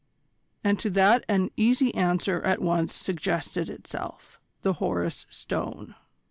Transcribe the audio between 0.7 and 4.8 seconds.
to that an easy answer at once suggested itself: The